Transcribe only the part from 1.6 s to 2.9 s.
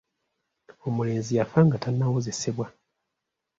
nga tannawozesebwa.